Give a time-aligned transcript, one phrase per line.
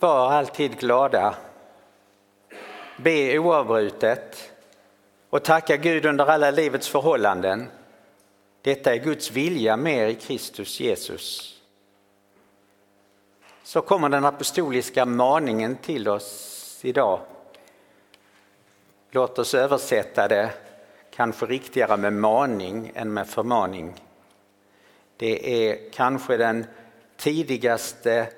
[0.00, 1.34] Var alltid glada.
[2.96, 4.52] Be oavbrutet
[5.30, 7.66] och tacka Gud under alla livets förhållanden.
[8.62, 11.54] Detta är Guds vilja mer i Kristus Jesus.
[13.62, 17.20] Så kommer den apostoliska maningen till oss idag.
[19.10, 20.50] Låt oss översätta det
[21.10, 23.94] kanske riktigare med maning än med förmaning.
[25.16, 26.66] Det är kanske den
[27.16, 28.28] tidigaste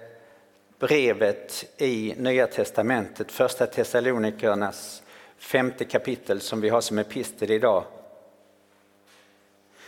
[0.80, 5.02] brevet i Nya testamentet, första Thessalonikernas
[5.38, 7.84] femte kapitel som vi har som epistel idag.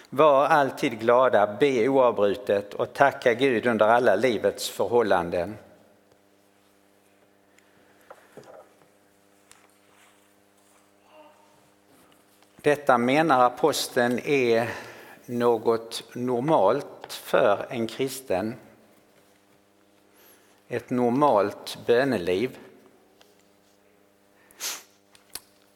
[0.09, 5.57] Var alltid glada, be oavbrutet och tacka Gud under alla livets förhållanden.
[12.57, 14.69] Detta menar aposteln är
[15.27, 18.55] något normalt för en kristen.
[20.73, 22.59] Ett normalt böneliv.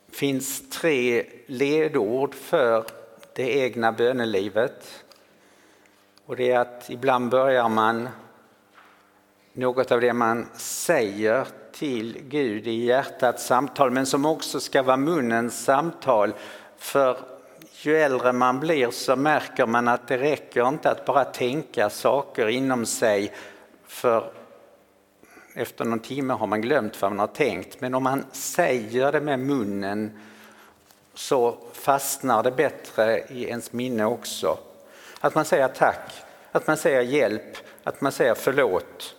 [0.07, 2.85] Det finns tre ledord för
[3.35, 5.05] det egna bönelivet.
[6.27, 8.09] Och det är att ibland börjar man
[9.53, 14.97] något av det man säger till Gud i hjärtats samtal men som också ska vara
[14.97, 16.33] munnens samtal.
[16.77, 17.19] För
[17.73, 22.49] ju äldre man blir så märker man att det räcker inte att bara tänka saker
[22.49, 23.33] inom sig
[23.87, 24.33] för
[25.57, 27.81] efter någon timme har man glömt vad man har tänkt.
[27.81, 30.19] Men om man säger det med munnen
[31.15, 34.59] så fastnar det bättre i ens minne också.
[35.21, 36.13] Att man säger tack,
[36.53, 39.15] att man säger hjälp, att man säger förlåt.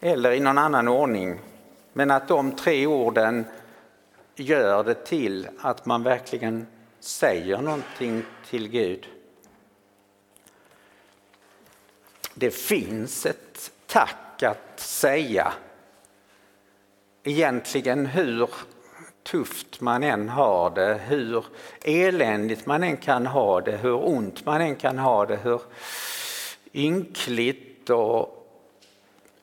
[0.00, 1.40] Eller i någon annan ordning.
[1.92, 3.44] Men att de tre orden
[4.34, 6.66] gör det till att man verkligen
[7.00, 9.06] säger någonting till Gud.
[12.34, 15.52] Det finns ett tack att säga.
[17.24, 18.50] Egentligen hur
[19.22, 21.44] tufft man än har det, hur
[21.84, 25.60] eländigt man än kan ha det, hur ont man än kan ha det, hur
[26.74, 28.48] ynkligt och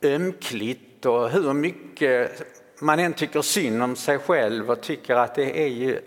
[0.02, 2.44] ömkligt och hur mycket
[2.82, 6.02] man än tycker synd om sig själv och tycker att det är ju,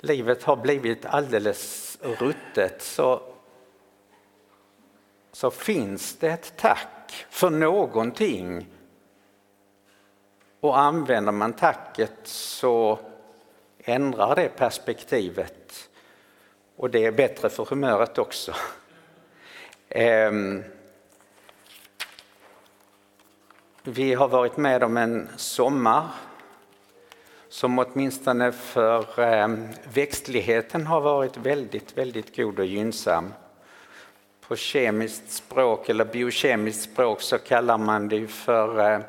[0.00, 3.22] livet har blivit alldeles ruttet så,
[5.32, 8.66] så finns det ett tack för någonting
[10.60, 12.98] och använder man tacket så
[13.78, 15.90] ändrar det perspektivet.
[16.76, 18.54] Och det är bättre för humöret också.
[19.88, 20.64] Ehm,
[23.82, 26.08] vi har varit med om en sommar
[27.48, 33.32] som åtminstone för ehm, växtligheten har varit väldigt, väldigt god och gynnsam.
[34.48, 39.00] På kemiskt språk eller biokemiskt språk så kallar man det för eh,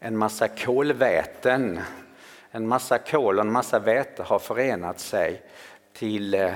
[0.00, 1.80] en massa kolväten.
[2.50, 5.42] En massa kol och en massa väte har förenat sig
[5.92, 6.52] till eh,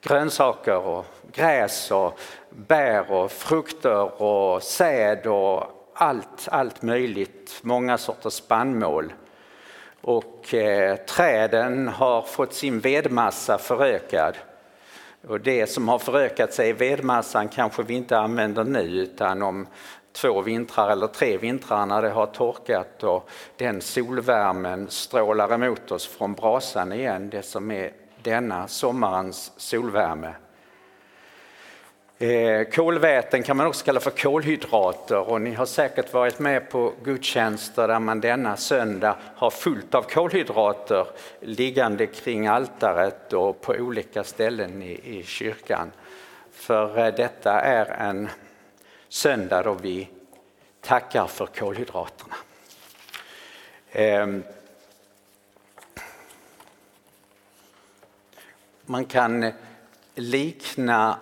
[0.00, 2.20] grönsaker och gräs och
[2.50, 9.12] bär och frukter och säd och allt, allt möjligt, många sorters spannmål.
[10.00, 14.34] Och eh, träden har fått sin vedmassa förökad.
[15.28, 19.66] Och det som har förökat sig i vedmassan kanske vi inte använder nu utan om
[20.12, 26.06] två vintrar eller tre vintrar när det har torkat och den solvärmen strålar emot oss
[26.06, 27.92] från brasan igen, det som är
[28.22, 30.34] denna sommarens solvärme.
[32.18, 36.92] Eh, kolväten kan man också kalla för kolhydrater och ni har säkert varit med på
[37.04, 41.06] gudstjänster där man denna söndag har fullt av kolhydrater
[41.40, 45.92] liggande kring altaret och på olika ställen i, i kyrkan.
[46.52, 48.28] För eh, detta är en
[49.08, 50.08] söndag då vi
[50.80, 52.34] tackar för kolhydraterna.
[53.92, 54.42] Ehm,
[58.86, 59.52] man kan
[60.14, 61.18] likna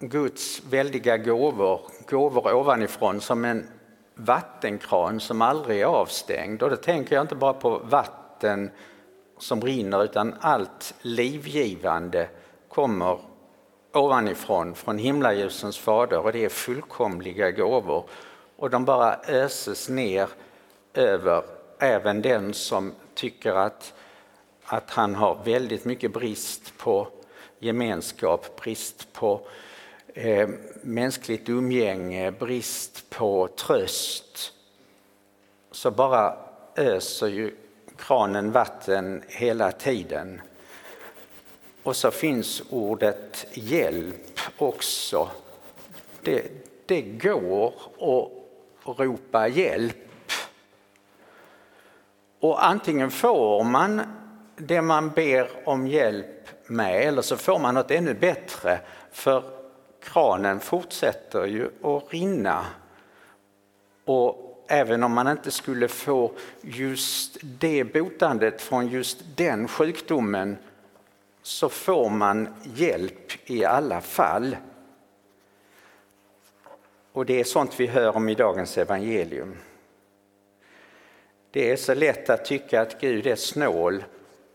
[0.00, 3.68] Guds väldiga gåvor, gåvor ovanifrån, som en
[4.14, 6.62] vattenkran som aldrig är avstängd.
[6.62, 8.70] Och då tänker jag inte bara på vatten
[9.38, 12.28] som rinner utan allt livgivande
[12.68, 13.18] kommer
[13.94, 18.04] ovanifrån, från himlaljusens fader och det är fullkomliga gåvor.
[18.56, 20.28] Och de bara öses ner
[20.94, 21.42] över
[21.78, 23.94] även den som tycker att,
[24.64, 27.08] att han har väldigt mycket brist på
[27.58, 29.40] gemenskap, brist på
[30.14, 30.48] eh,
[30.82, 34.52] mänskligt umgänge, brist på tröst.
[35.70, 36.36] Så bara
[36.76, 37.56] öser ju
[37.96, 40.40] kranen vatten hela tiden.
[41.82, 45.30] Och så finns ordet hjälp också.
[46.22, 46.42] Det,
[46.86, 49.96] det går att ropa hjälp
[52.40, 54.02] Och antingen får man
[54.56, 58.80] det man ber om hjälp med eller så får man något ännu bättre
[59.12, 59.57] för
[60.12, 62.66] kranen fortsätter ju att rinna.
[64.04, 70.56] Och även om man inte skulle få just det botandet från just den sjukdomen
[71.42, 74.56] så får man hjälp i alla fall.
[77.12, 79.56] Och det är sånt vi hör om i dagens evangelium.
[81.50, 84.04] Det är så lätt att tycka att Gud är snål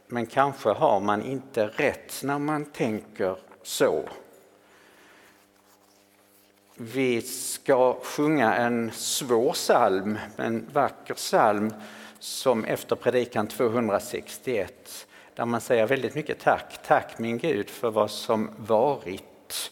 [0.08, 4.04] men kanske har man inte rätt när man tänker så.
[6.76, 11.74] Vi ska sjunga en svår psalm, en vacker psalm
[12.20, 16.80] som efter predikan 261 där man säger väldigt mycket tack.
[16.88, 19.72] Tack min Gud för vad som varit.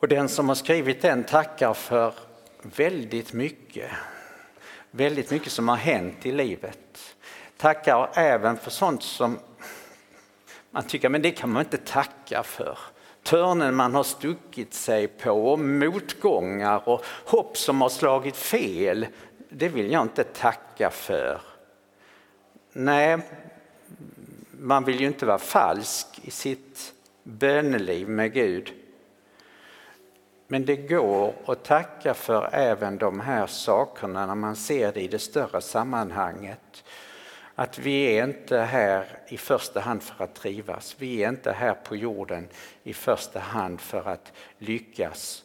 [0.00, 2.14] Och den som har skrivit den tackar för
[2.62, 3.90] väldigt mycket.
[4.90, 7.16] Väldigt mycket som har hänt i livet.
[7.56, 9.38] Tackar även för sånt som
[10.70, 12.78] man tycker men det kan man inte tacka för.
[13.28, 19.06] Törnen man har stuckit sig på och motgångar och hopp som har slagit fel.
[19.48, 21.40] Det vill jag inte tacka för.
[22.72, 23.18] Nej,
[24.50, 28.72] man vill ju inte vara falsk i sitt böneliv med Gud.
[30.46, 35.08] Men det går att tacka för även de här sakerna när man ser det i
[35.08, 36.84] det större sammanhanget.
[37.58, 40.96] Att vi är inte här i första hand för att trivas.
[40.98, 42.48] Vi är inte här på jorden
[42.82, 45.44] i första hand för att lyckas.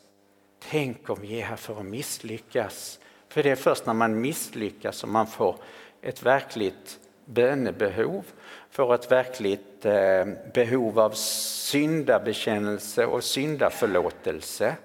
[0.70, 3.00] Tänk om vi är här för att misslyckas.
[3.28, 5.56] För det är först när man misslyckas som man får
[6.02, 8.26] ett verkligt bönebehov,
[8.70, 14.76] får ett verkligt eh, behov av syndabekännelse och syndaförlåtelse.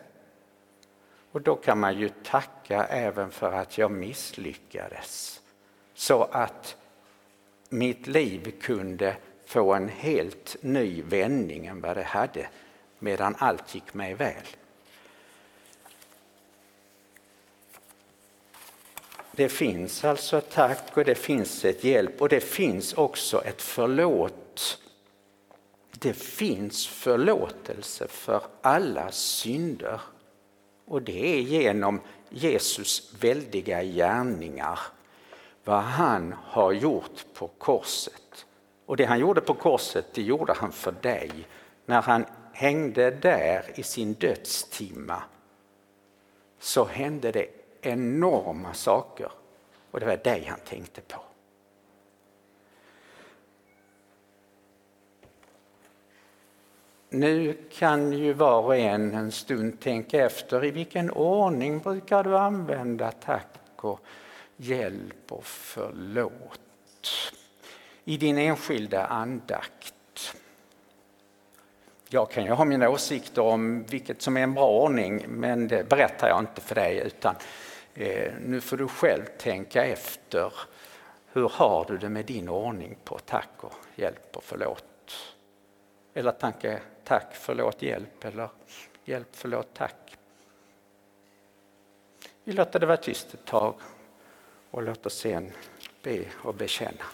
[1.32, 5.40] Och då kan man ju tacka även för att jag misslyckades.
[5.94, 6.76] Så att
[7.68, 9.16] mitt liv kunde
[9.46, 12.48] få en helt ny vändning än vad det hade
[12.98, 14.42] medan allt gick mig väl.
[19.32, 23.62] Det finns alltså ett tack och det finns ett hjälp och det finns också ett
[23.62, 24.78] förlåt.
[25.90, 30.00] Det finns förlåtelse för alla synder
[30.84, 32.00] och det är genom
[32.30, 34.78] Jesus väldiga gärningar
[35.68, 38.46] vad han har gjort på korset.
[38.86, 41.30] Och det han gjorde på korset, det gjorde han för dig.
[41.86, 45.22] När han hängde där i sin dödstimma
[46.58, 47.46] så hände det
[47.80, 49.30] enorma saker.
[49.90, 51.20] Och det var dig han tänkte på.
[57.08, 62.38] Nu kan ju var och en en stund tänka efter i vilken ordning brukar du
[62.38, 64.00] använda tack och
[64.60, 66.60] hjälp och förlåt
[68.04, 70.34] i din enskilda andakt.
[72.08, 75.88] Jag kan ju ha mina åsikter om vilket som är en bra ordning men det
[75.88, 77.34] berättar jag inte för dig utan
[77.94, 80.52] eh, nu får du själv tänka efter.
[81.32, 84.84] Hur har du det med din ordning på tack och hjälp och förlåt?
[86.14, 88.48] Eller tanke tack, förlåt, hjälp eller
[89.04, 90.16] hjälp, förlåt, tack.
[92.44, 93.74] Vi låter det vara tyst ett tag
[94.70, 95.52] och låt oss sen
[96.02, 97.04] be och bekänna.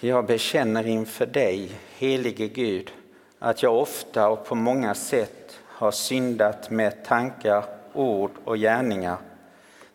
[0.00, 2.92] Jag bekänner inför dig, helige Gud,
[3.38, 9.18] att jag ofta och på många sätt har syndat med tankar, ord och gärningar.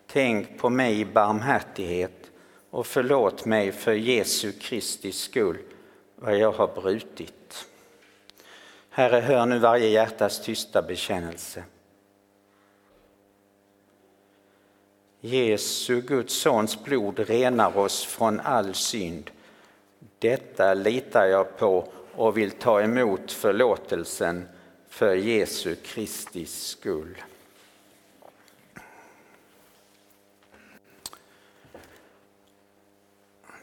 [0.08, 2.32] Tänk på mig i barmhärtighet
[2.70, 5.58] och förlåt mig för Jesu Kristi skull
[6.16, 7.39] vad jag har brutit.
[9.00, 11.64] Herre, hör nu varje hjärtas tysta bekännelse.
[15.22, 19.32] Jesu, Guds sons blod renar oss från all synd.
[20.20, 24.48] Detta litar jag på och vill ta emot förlåtelsen
[24.90, 27.22] för Jesu Kristi skull.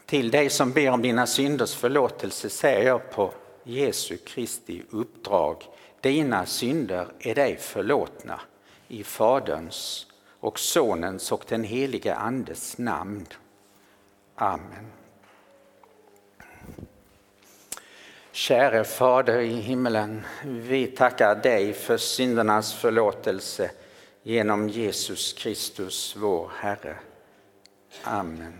[0.05, 3.33] Till dig som ber om dina synders förlåtelse säger jag på
[3.67, 5.63] Jesu Kristi uppdrag.
[6.01, 8.41] Dina synder är dig förlåtna
[8.87, 10.07] i Faderns
[10.39, 13.27] och Sonens och den helige Andes namn.
[14.35, 14.91] Amen.
[18.31, 23.71] Käre Fader i himmelen, vi tackar dig för syndernas förlåtelse
[24.23, 26.97] genom Jesus Kristus, vår Herre.
[28.03, 28.53] Amen.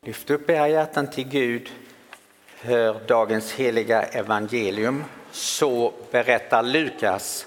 [0.00, 1.70] Lyft upp era hjärtan till Gud
[2.64, 5.04] Hör dagens heliga evangelium.
[5.30, 7.46] Så berättar Lukas.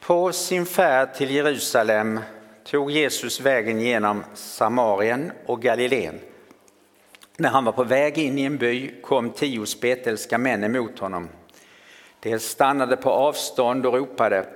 [0.00, 2.20] På sin färd till Jerusalem
[2.64, 6.20] tog Jesus vägen genom Samarien och Galileen.
[7.36, 11.28] När han var på väg in i en by kom tio spetälska män emot honom.
[12.20, 14.46] De stannade på avstånd och ropade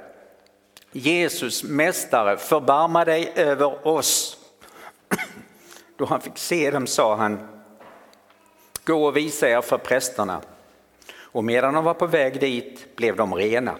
[0.92, 4.38] Jesus, mästare, förbarma dig över oss.
[5.96, 7.55] Då han fick se dem sa han,
[8.86, 10.40] gå och visa er för prästerna.
[11.18, 13.74] Och medan de var på väg dit blev de rena.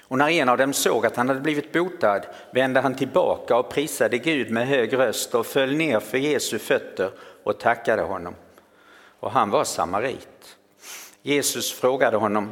[0.00, 2.20] Och när en av dem såg att han hade blivit botad
[2.52, 7.10] vände han tillbaka och prisade Gud med hög röst och föll ner för Jesu fötter
[7.44, 8.34] och tackade honom.
[9.20, 10.56] Och han var samarit.
[11.22, 12.50] Jesus frågade honom,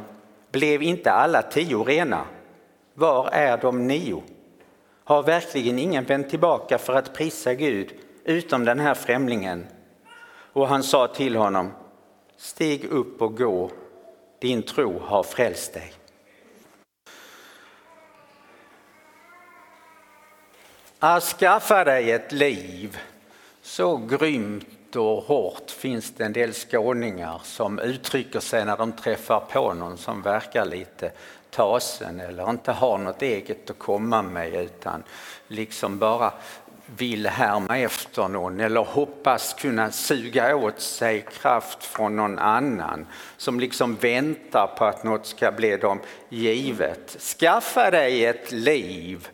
[0.51, 2.25] blev inte alla tio rena?
[2.93, 4.23] Var är de nio?
[5.03, 7.93] Har verkligen ingen vänt tillbaka för att prisa Gud
[8.23, 9.67] utom den här främlingen?
[10.53, 11.71] Och han sa till honom,
[12.37, 13.69] stig upp och gå,
[14.39, 15.93] din tro har frälst dig.
[20.99, 22.97] Att skaffa dig ett liv
[23.61, 29.39] så grymt och hårt finns det en del skåningar som uttrycker sig när de träffar
[29.39, 31.11] på någon som verkar lite
[31.49, 35.03] tasen eller inte har något eget att komma med utan
[35.47, 36.33] liksom bara
[36.97, 43.59] vill härma efter någon eller hoppas kunna suga åt sig kraft från någon annan som
[43.59, 47.17] liksom väntar på att något ska bli dem givet.
[47.19, 49.27] Skaffa dig ett liv.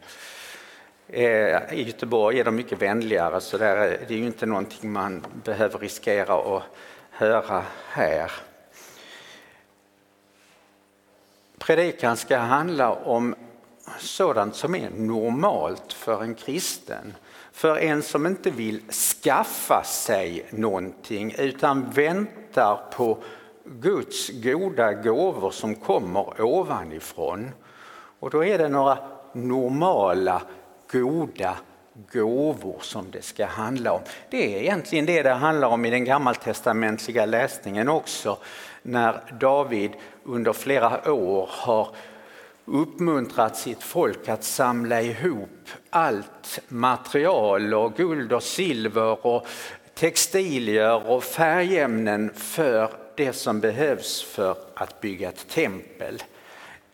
[1.08, 5.26] Eh, I Göteborg är de mycket vänligare så där är det ju inte någonting man
[5.44, 6.64] behöver riskera att
[7.10, 8.32] höra här.
[11.58, 13.36] Predikan ska handla om
[14.00, 17.14] sådant som är normalt för en kristen.
[17.56, 23.18] För en som inte vill skaffa sig någonting utan väntar på
[23.66, 27.52] Guds goda gåvor som kommer ovanifrån.
[28.20, 28.98] Och då är det några
[29.34, 30.42] normala
[30.92, 31.58] goda
[32.12, 34.02] gåvor som det ska handla om.
[34.30, 38.38] Det är egentligen det det handlar om i den gammaltestamentliga läsningen också
[38.82, 39.92] när David
[40.24, 41.88] under flera år har
[42.66, 49.48] uppmuntrat sitt folk att samla ihop allt material och guld och silver och
[49.94, 56.24] textilier och färgämnen för det som behövs för att bygga ett tempel.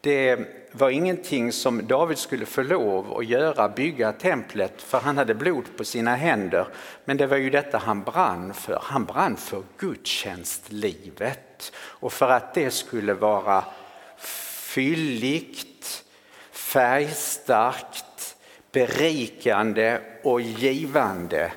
[0.01, 0.39] Det
[0.71, 5.65] var ingenting som David skulle få lov att göra, bygga templet, för han hade blod
[5.77, 6.67] på sina händer.
[7.05, 8.79] Men det var ju detta han brann för.
[8.83, 13.63] Han brann för gudstjänstlivet och för att det skulle vara
[14.71, 16.03] fylligt,
[16.51, 18.35] färgstarkt,
[18.71, 21.51] berikande och givande.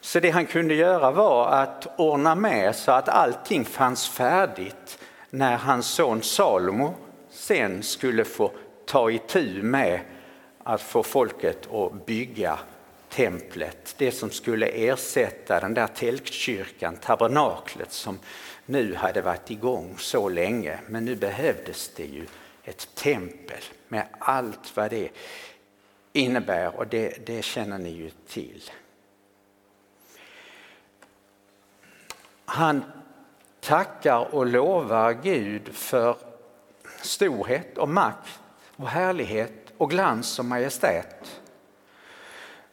[0.00, 4.98] Så det han kunde göra var att ordna med så att allting fanns färdigt
[5.30, 6.94] när hans son Salomo
[7.30, 8.52] sen skulle få
[8.86, 10.00] ta itu med
[10.62, 12.58] att få folket att bygga
[13.08, 13.94] templet.
[13.98, 18.18] Det som skulle ersätta den där tältkyrkan, tabernaklet som
[18.66, 20.78] nu hade varit igång så länge.
[20.86, 22.26] Men nu behövdes det ju
[22.64, 25.10] ett tempel med allt vad det
[26.12, 28.70] innebär och det, det känner ni ju till.
[32.44, 32.84] Han
[33.60, 36.16] tackar och lovar Gud för
[37.02, 38.40] storhet och makt
[38.76, 41.40] och härlighet och glans och majestät.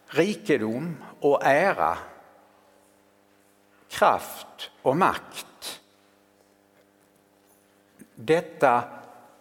[0.06, 1.98] Rikedom och ära.
[3.90, 5.46] Kraft och makt.
[8.24, 8.84] Detta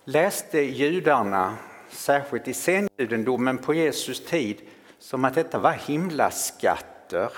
[0.05, 1.57] läste judarna,
[1.91, 4.61] särskilt i senjudendomen på Jesus tid,
[4.99, 7.33] som att detta var himlaskatter.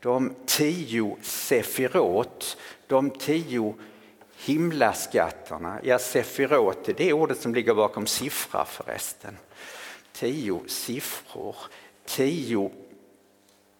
[0.00, 3.74] De tio sefirot, de tio
[4.36, 5.80] himlaskatterna.
[5.82, 9.36] Ja, sefirot, det är ordet som ligger bakom siffra förresten.
[10.12, 11.56] Tio siffror,
[12.04, 12.70] tio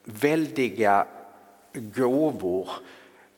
[0.05, 1.07] väldiga
[1.73, 2.69] gåvor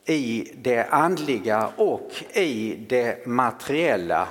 [0.09, 4.27] i det andliga och i det materiella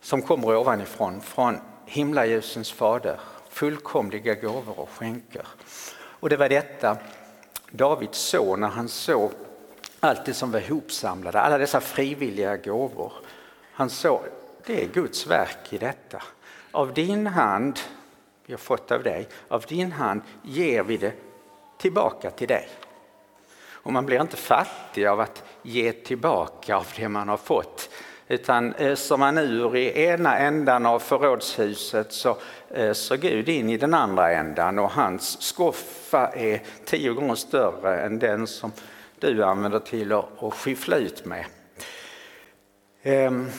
[0.00, 3.20] som kommer ovanifrån, från himlaljusens fader.
[3.48, 5.46] Fullkomliga gåvor och skänker.
[5.92, 6.96] Och det var detta
[7.70, 9.32] David såg när han såg
[10.00, 13.12] allt det som var ihopsamlade, alla dessa frivilliga gåvor.
[13.72, 14.20] Han såg,
[14.66, 16.22] det är Guds verk i detta.
[16.70, 17.78] Av din hand,
[18.46, 21.12] vi har fått av dig, av din hand ger vi det
[21.78, 22.68] tillbaka till dig.
[23.82, 27.90] Och man blir inte fattig av att ge tillbaka av det man har fått.
[28.28, 32.36] Utan eh, öser man ur i ena ändan av förrådshuset så eh,
[32.84, 38.18] öser Gud in i den andra ändan och hans skoffa är tio gånger större än
[38.18, 38.72] den som
[39.18, 41.44] du använder till att, skyffla ut med.
[43.02, 43.50] Ehm,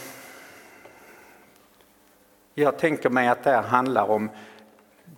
[2.54, 4.30] jag tänker mig att det här handlar om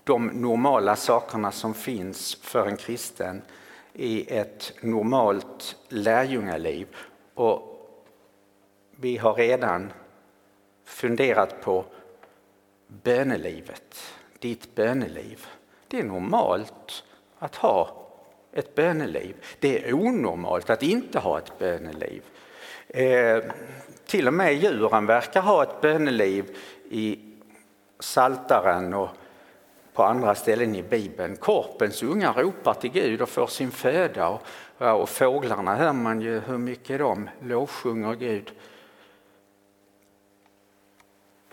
[0.04, 3.42] de normala sakerna som finns för en kristen
[3.94, 6.88] i ett normalt lärjungaliv.
[7.34, 7.70] Och
[8.92, 9.94] vi har redan
[10.86, 11.86] funderat på
[12.88, 15.46] bönelivet, ditt böneliv.
[15.88, 17.04] Det är normalt
[17.40, 18.08] att ha
[18.52, 19.36] ett böneliv.
[19.60, 22.24] Det är onormalt att inte ha ett böneliv.
[22.88, 23.44] Eh,
[24.06, 26.58] till och med djuren verkar ha ett böneliv
[26.90, 27.20] i
[28.00, 29.10] Saltaren och
[29.94, 31.36] på andra ställen i Bibeln.
[31.36, 34.42] Korpens ungar ropar till Gud och får sin föda och,
[35.02, 38.52] och fåglarna hör man ju hur mycket de lovsjunger Gud.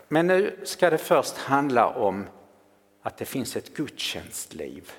[0.07, 2.27] Men nu ska det först handla om
[3.01, 4.91] att det finns ett gudstjänstliv.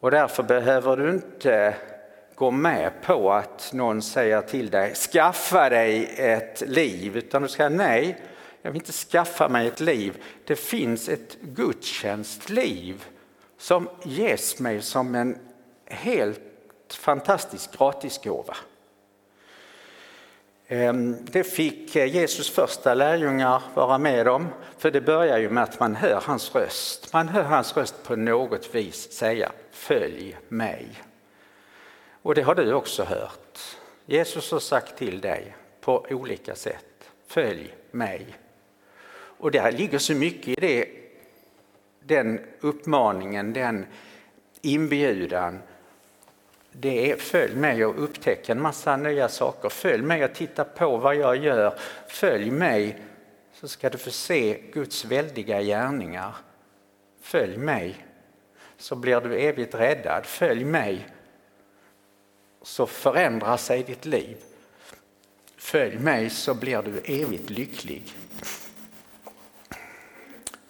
[0.00, 1.74] Och därför behöver du inte
[2.34, 7.68] gå med på att någon säger till dig skaffa dig ett liv utan du ska
[7.68, 8.18] nej,
[8.68, 10.22] jag vill inte skaffa mig ett liv.
[10.44, 13.04] Det finns ett gudstjänstliv
[13.58, 15.38] som ges mig som en
[15.86, 16.40] helt
[16.88, 18.56] fantastisk gratisgåva.
[20.66, 24.48] Ehm, det fick Jesus första lärjungar vara med om,
[24.78, 27.12] för det börjar ju med att man hör hans röst.
[27.12, 30.88] Man hör hans röst på något vis säga följ mig.
[32.22, 33.58] Och det har du också hört.
[34.06, 38.26] Jesus har sagt till dig på olika sätt, följ mig.
[39.38, 40.88] Och det ligger så mycket i det,
[42.00, 43.86] den uppmaningen, den
[44.60, 45.58] inbjudan.
[46.72, 49.68] Det är följ mig och upptäck en massa nya saker.
[49.68, 51.78] Följ mig och titta på vad jag gör.
[52.08, 53.02] Följ mig
[53.52, 56.34] så ska du få se Guds väldiga gärningar.
[57.20, 58.06] Följ mig
[58.76, 60.26] så blir du evigt räddad.
[60.26, 61.08] Följ mig
[62.62, 64.36] så förändrar sig ditt liv.
[65.56, 68.14] Följ mig så blir du evigt lycklig.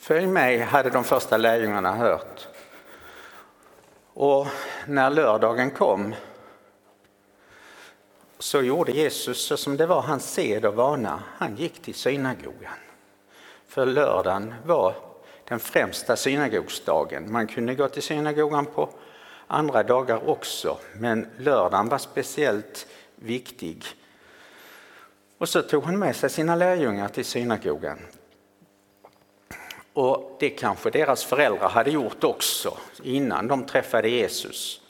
[0.08, 2.48] Följ mig hade de första lärjungarna hört.
[4.14, 4.46] Och
[4.86, 6.14] när lördagen kom
[8.38, 11.22] så gjorde Jesus så som det var hans sed och vana.
[11.36, 12.78] Han gick till synagogan.
[13.66, 14.94] För lördagen var
[15.44, 17.32] den främsta synagogsdagen.
[17.32, 18.88] Man kunde gå till synagogan på
[19.46, 23.84] andra dagar också, men lördagen var speciellt viktig.
[25.38, 27.98] Och så tog han med sig sina lärjungar till synagogan.
[30.00, 34.80] Och det kanske deras föräldrar hade gjort också innan de träffade Jesus.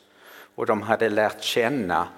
[0.55, 2.09] Och de hade lärt känna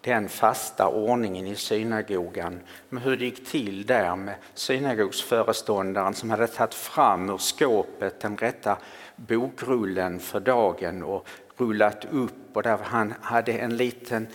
[0.00, 6.46] den fasta ordningen i synagogan, med hur det gick till där med synagogsföreståndaren som hade
[6.46, 8.76] tagit fram ur skåpet den rätta
[9.16, 14.26] bokrullen för dagen och rullat upp och där han hade en liten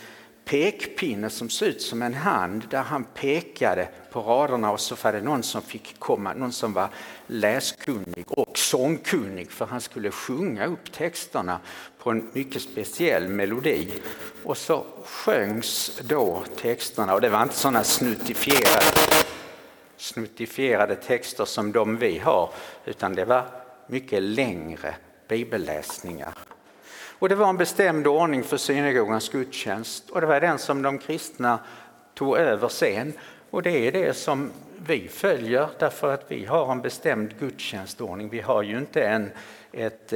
[0.52, 5.12] pekpinne som såg ut som en hand där han pekade på raderna och så var
[5.12, 6.88] det någon som fick komma, någon som var
[7.26, 11.60] läskunnig och sångkunnig för han skulle sjunga upp texterna
[11.98, 13.88] på en mycket speciell melodi.
[14.44, 19.24] Och så sjöngs då texterna och det var inte sådana snuttifierade,
[19.96, 22.50] snuttifierade texter som de vi har
[22.84, 23.44] utan det var
[23.86, 24.94] mycket längre
[25.28, 26.34] bibelläsningar.
[27.22, 30.98] Och det var en bestämd ordning för synagogans gudstjänst och det var den som de
[30.98, 31.58] kristna
[32.14, 33.12] tog över sen.
[33.50, 34.50] Och det är det som
[34.86, 38.28] vi följer därför att vi har en bestämd gudstjänstordning.
[38.28, 39.30] Vi har ju inte en,
[39.72, 40.12] ett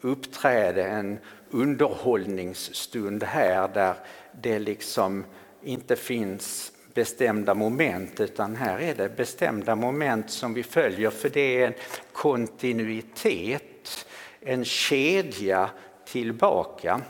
[0.00, 1.18] uppträde, en
[1.50, 3.94] underhållningsstund här där
[4.32, 5.24] det liksom
[5.62, 11.62] inte finns bestämda moment utan här är det bestämda moment som vi följer för det
[11.62, 11.74] är en
[12.12, 14.06] kontinuitet,
[14.40, 15.70] en kedja
[16.12, 17.00] tillbaka.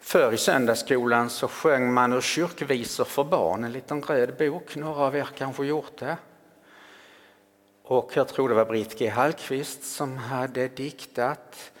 [0.00, 4.76] Förr i söndagsskolan så sjöng man ur kyrkvisor för barn, en liten röd bok.
[4.76, 6.16] Några av er kanske gjort det.
[7.82, 11.72] Och jag tror det var Britt G Hallqvist som hade diktat.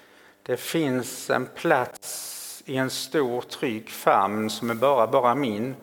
[0.42, 5.74] Det finns en plats i en stor trygg famn som är bara, bara min.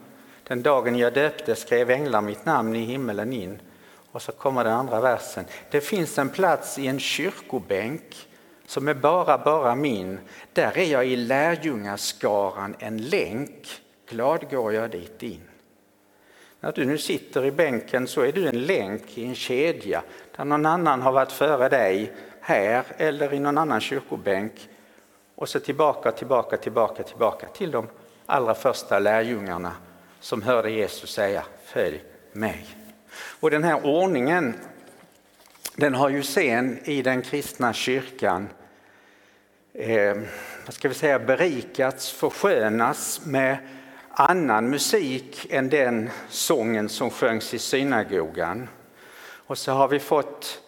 [0.43, 3.61] Den dagen jag döpte skrev änglar mitt namn i himmelen in.
[4.11, 5.45] Och så kommer den andra versen.
[5.71, 8.27] Det finns en plats i en kyrkobänk
[8.71, 10.19] som är bara, bara min.
[10.53, 13.81] Där är jag i lärjungaskaran en länk.
[14.09, 15.41] Glad går jag dit in.
[16.59, 20.03] När du nu sitter i bänken så är du en länk i en kedja
[20.35, 24.69] där någon annan har varit före dig här eller i någon annan kyrkobänk.
[25.35, 27.87] Och så tillbaka, tillbaka, tillbaka, tillbaka till de
[28.25, 29.71] allra första lärjungarna
[30.19, 32.65] som hörde Jesus säga följ mig.
[33.39, 34.53] Och den här ordningen
[35.75, 38.49] den har ju sen i den kristna kyrkan
[39.73, 40.17] eh,
[40.65, 43.57] vad ska vi säga, berikats, förskönas med
[44.09, 48.69] annan musik än den sången som sjöngs i synagogan.
[49.47, 50.59] Och så har vi fått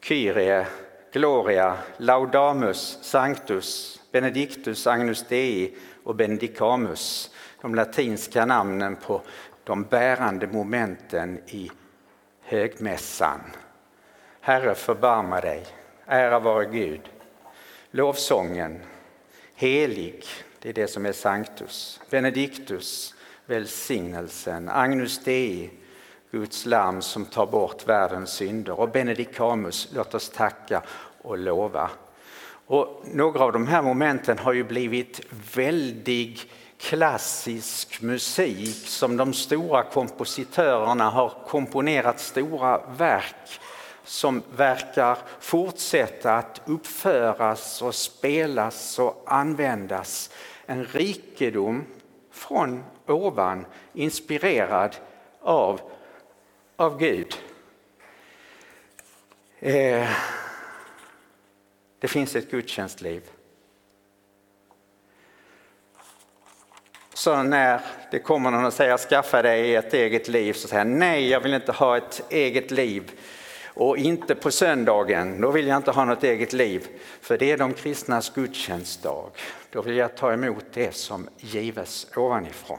[0.00, 0.66] Kyrie,
[1.12, 9.22] Gloria, Laudamus, Sanctus, Benedictus, Agnus Dei och Benedicamus, de latinska namnen på
[9.64, 11.70] de bärande momenten i
[12.40, 13.40] högmässan.
[14.40, 15.66] Herre förbarma dig,
[16.06, 17.11] ära vare Gud.
[17.94, 18.80] Lovsången,
[19.54, 20.24] helig,
[20.58, 22.00] det är det som är Sanctus.
[22.10, 23.14] Benedictus,
[23.46, 24.68] välsignelsen.
[24.68, 25.70] Agnus Dei,
[26.30, 28.80] Guds lam som tar bort världens synder.
[28.80, 30.82] Och Benedicamus, låt oss tacka
[31.22, 31.90] och lova.
[32.66, 35.20] Och några av de här momenten har ju blivit
[35.54, 36.40] väldig
[36.78, 43.60] klassisk musik som de stora kompositörerna har komponerat stora verk
[44.04, 50.30] som verkar fortsätta att uppföras och spelas och användas.
[50.66, 51.84] En rikedom
[52.30, 54.96] från ovan, inspirerad
[55.40, 55.80] av,
[56.76, 57.34] av Gud.
[59.58, 60.10] Eh,
[61.98, 63.22] det finns ett gudstjänstliv.
[67.14, 70.92] Så när det kommer någon och säger skaffa dig ett eget liv så säger jag
[70.92, 73.12] nej, jag vill inte ha ett eget liv.
[73.74, 76.88] Och inte på söndagen, då vill jag inte ha något eget liv.
[77.20, 79.30] För det är de kristnas gudstjänstdag.
[79.70, 82.78] Då vill jag ta emot det som gives ovanifrån.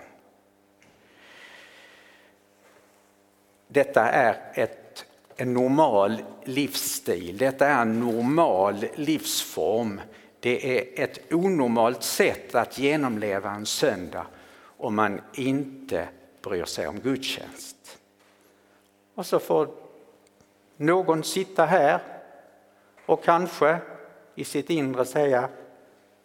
[3.68, 10.02] Detta är ett, en normal livsstil, detta är en normal livsform.
[10.40, 14.26] Det är ett onormalt sätt att genomleva en söndag
[14.78, 16.08] om man inte
[16.42, 17.98] bryr sig om gudstjänst.
[19.16, 19.83] Och så får
[20.86, 22.00] någon sitta här
[23.06, 23.78] och kanske
[24.36, 25.50] i sitt inre säga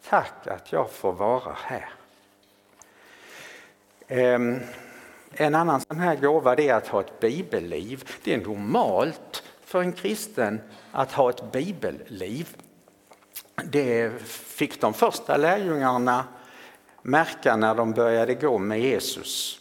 [0.09, 1.89] tack att jag får vara här.
[4.09, 4.61] Ehm,
[5.33, 8.05] en annan sån här gåva är att ha ett bibelliv.
[8.25, 10.61] Det är normalt för en kristen
[10.93, 12.57] att ha ett bibelliv.
[13.65, 16.25] Det fick de första lärjungarna
[17.03, 19.61] märka när de började gå med Jesus.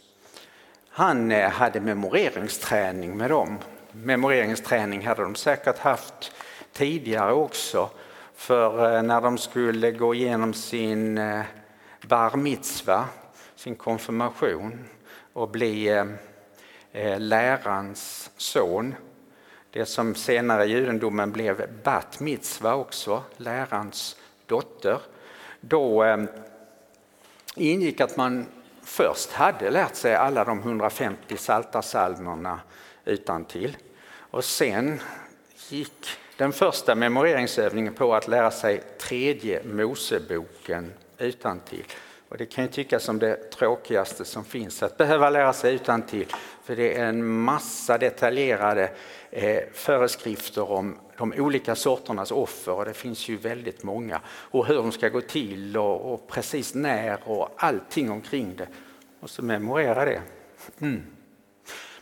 [0.90, 3.58] Han eh, hade memoreringsträning med dem.
[4.04, 6.32] Memoreringsträning hade de säkert haft
[6.74, 7.90] tidigare också.
[8.36, 11.42] För eh, när de skulle gå igenom sin eh,
[12.08, 13.06] bar mitzva,
[13.56, 14.86] sin konfirmation
[15.34, 15.88] och bli
[16.92, 18.96] eh, lärans son.
[19.72, 25.00] Det som senare i judendomen blev bat mitzva också, lärans dotter.
[25.62, 26.18] Då
[27.56, 28.46] ingick att man
[28.84, 32.60] först hade lärt sig alla de 150 saltarsalmerna
[33.06, 33.78] utan till.
[34.32, 35.00] Och sen
[35.70, 41.86] gick den första memoreringsövningen på att lära sig tredje Moseboken utan till.
[42.30, 46.02] Och det kan ju tyckas som det tråkigaste som finns att behöva lära sig utan
[46.02, 46.26] till.
[46.63, 48.92] För det är en massa detaljerade
[49.32, 54.22] eh, föreskrifter om de olika sorternas offer och det finns ju väldigt många.
[54.28, 58.68] Och hur de ska gå till och, och precis när och allting omkring det.
[59.20, 60.22] Och så memorera det.
[60.80, 61.04] Mm.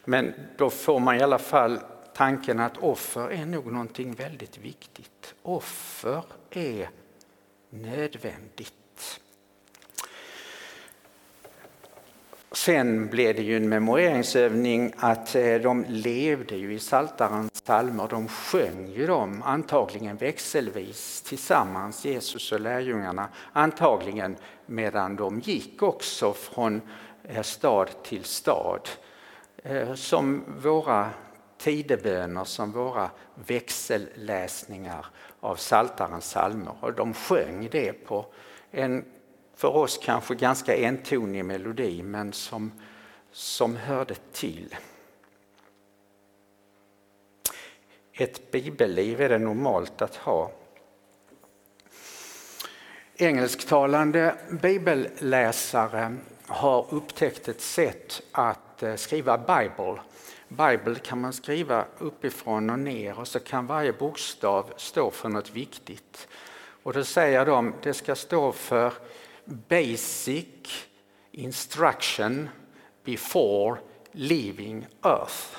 [0.05, 1.79] Men då får man i alla fall
[2.15, 5.35] tanken att offer är nog någonting väldigt viktigt.
[5.41, 6.89] Offer är
[7.69, 9.19] nödvändigt.
[12.51, 18.07] Sen blev det ju en memoreringsövning att eh, de levde ju i Saltarens psalmer.
[18.09, 23.29] De sjöng ju dem antagligen växelvis tillsammans, Jesus och lärjungarna.
[23.53, 26.81] Antagligen medan de gick också från
[27.23, 28.89] eh, stad till stad.
[29.63, 31.09] Eh, som våra
[31.65, 35.05] tideböner, som våra växelläsningar
[35.39, 36.75] av Saltarens psalmer.
[36.81, 38.25] Och de sjöng det på
[38.71, 39.05] en
[39.55, 42.71] för oss kanske ganska entonig melodi men som,
[43.31, 44.75] som hörde till.
[48.13, 50.51] Ett bibelliv är det normalt att ha.
[53.15, 56.15] Engelsktalande bibelläsare
[56.47, 60.01] har upptäckt ett sätt att eh, skriva Bible.
[60.47, 65.51] Bibel kan man skriva uppifrån och ner och så kan varje bokstav stå för något
[65.51, 66.27] viktigt.
[66.83, 68.93] Och då säger de det ska stå för
[69.45, 70.87] basic
[71.31, 72.49] instruction
[73.03, 73.79] before
[74.11, 75.57] leaving earth.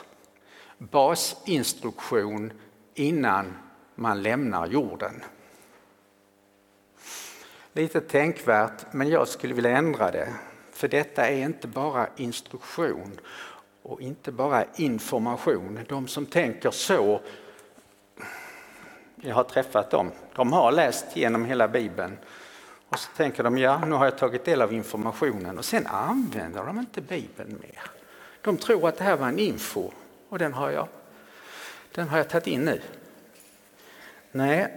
[0.78, 2.52] Basinstruktion
[2.94, 3.56] innan
[3.94, 5.22] man lämnar jorden.
[7.72, 10.34] Lite tänkvärt, men jag skulle vilja ändra det.
[10.72, 13.20] För detta är inte bara instruktion
[13.88, 15.80] och inte bara information.
[15.88, 17.20] De som tänker så,
[19.16, 22.18] jag har träffat dem, de har läst genom hela Bibeln
[22.88, 26.64] Och så tänker de, ja nu har jag tagit del av informationen och sen använder
[26.64, 27.82] de inte Bibeln mer.
[28.42, 29.90] De tror att det här var en info
[30.28, 30.88] och den har jag,
[31.92, 32.80] den har jag tagit in nu.
[34.32, 34.72] Nej,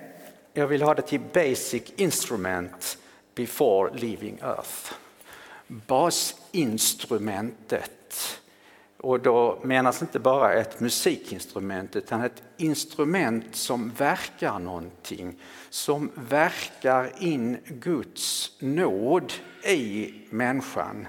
[0.53, 2.97] jag vill ha det till basic instrument
[3.35, 4.93] before leaving earth.
[5.67, 8.39] Basinstrumentet.
[9.01, 15.41] Och då menas inte bara ett musikinstrument utan ett instrument som verkar någonting.
[15.69, 19.33] Som verkar in Guds nåd
[19.63, 21.07] i människan.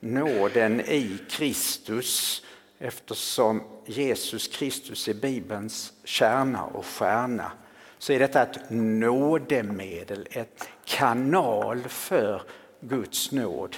[0.00, 2.42] Nåden i Kristus
[2.78, 7.52] eftersom Jesus Kristus är Bibelns kärna och stjärna
[7.98, 12.42] så är detta ett nådemedel, ett kanal för
[12.80, 13.76] Guds nåd.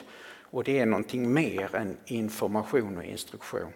[0.55, 3.73] Och det är någonting mer än information och instruktion.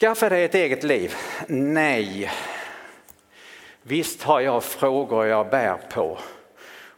[0.00, 1.14] Skaffa dig ett eget liv?
[1.48, 2.30] Nej.
[3.82, 6.18] Visst har jag frågor jag bär på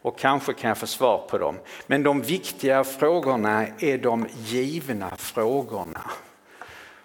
[0.02, 1.58] och kanske kan jag få svar på dem.
[1.86, 6.10] Men de viktiga frågorna är de givna frågorna.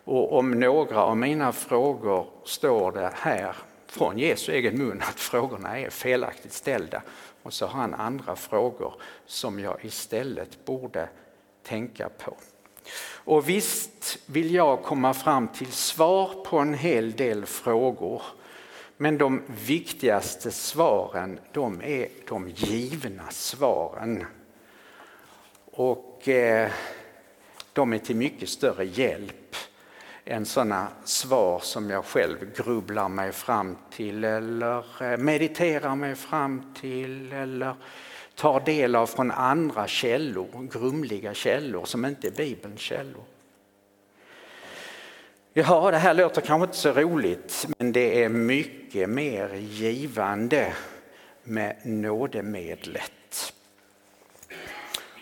[0.04, 3.56] Och om några av mina frågor står det här
[3.88, 7.02] från Jesu egen mun att frågorna är felaktigt ställda.
[7.46, 8.94] Och så har han andra frågor
[9.26, 11.10] som jag istället borde
[11.64, 12.38] tänka på.
[13.14, 18.22] Och visst vill jag komma fram till svar på en hel del frågor.
[18.98, 24.26] Men de viktigaste svaren, de är de givna svaren.
[25.66, 26.72] Och eh,
[27.74, 29.45] de är till mycket större hjälp
[30.26, 36.74] än sådana svar som jag själv grubblar mig fram till eller eh, mediterar mig fram
[36.82, 37.76] till eller
[38.36, 43.24] tar del av från andra källor, grumliga källor som inte är Bibelns källor.
[45.54, 50.74] Ja, det här låter kanske inte så roligt men det är mycket mer givande
[51.44, 53.54] med nådemedlet.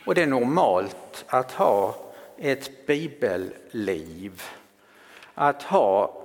[0.06, 1.96] Och det är normalt att ha
[2.38, 4.42] ett bibelliv
[5.36, 6.20] att ha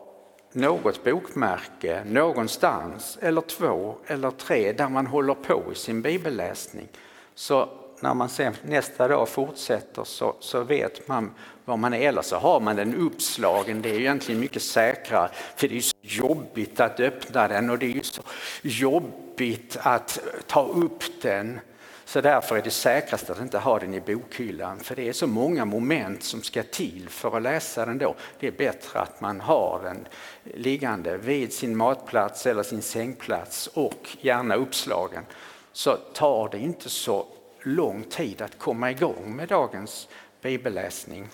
[0.53, 6.88] något bokmärke någonstans, eller två eller tre, där man håller på i sin bibelläsning.
[7.35, 7.68] Så
[8.01, 11.31] när man sen nästa dag fortsätter så, så vet man
[11.64, 12.09] var man är.
[12.09, 15.31] Eller så har man den uppslagen, det är egentligen mycket säkrare.
[15.57, 18.23] För det är så jobbigt att öppna den och det är så
[18.62, 21.61] jobbigt att ta upp den.
[22.09, 25.27] Så därför är det säkrast att inte ha den i bokhyllan för det är så
[25.27, 28.14] många moment som ska till för att läsa den då.
[28.40, 30.09] Det är bättre att man har den
[30.44, 35.25] liggande vid sin matplats eller sin sängplats och gärna uppslagen.
[35.73, 37.27] Så tar det inte så
[37.61, 40.09] lång tid att komma igång med dagens
[40.40, 41.29] bibelläsning.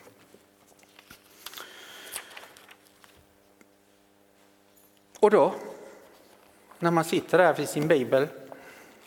[5.20, 5.54] Och då,
[6.78, 8.28] när man sitter där vid sin bibel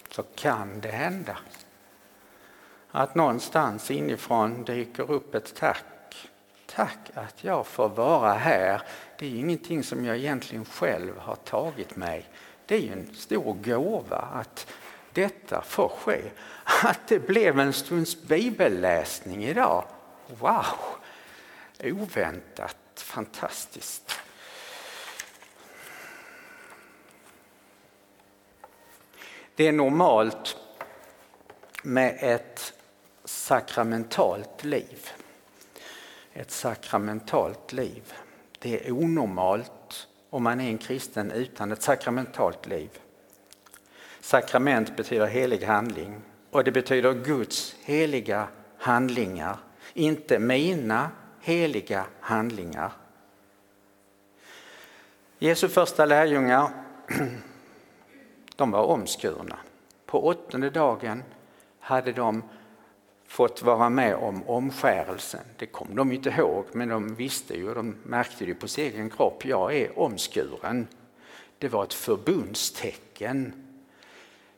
[0.10, 1.38] så kan det hända
[2.97, 6.29] att någonstans inifrån dyker upp ett tack.
[6.65, 8.81] Tack att jag får vara här.
[9.19, 12.25] Det är ingenting som jag egentligen själv har tagit mig.
[12.65, 14.67] Det är en stor gåva att
[15.13, 16.21] detta får ske.
[16.83, 19.86] Att det blev en stunds bibelläsning idag.
[20.39, 20.63] Wow!
[21.83, 24.19] Oväntat, fantastiskt.
[29.55, 30.57] Det är normalt
[31.83, 32.73] med ett
[33.28, 35.10] sakramentalt liv.
[36.34, 38.13] Ett sakramentalt liv.
[38.60, 42.90] Det är onormalt om man är en kristen utan ett sakramentalt liv.
[44.20, 49.58] Sakrament betyder helig handling och det betyder Guds heliga handlingar,
[49.94, 51.12] inte mina
[51.42, 52.92] heliga handlingar.
[55.40, 56.70] Jesu första lärjungar
[58.56, 59.58] de var omskurna.
[60.06, 61.24] På åttonde dagen
[61.80, 62.44] hade de
[63.28, 65.44] fått vara med om omskärelsen.
[65.58, 69.10] Det kom de inte ihåg, men de visste ju, de märkte det på sin egen
[69.10, 69.46] kropp.
[69.46, 70.88] Jag är omskuren.
[71.58, 73.54] Det var ett förbundstecken.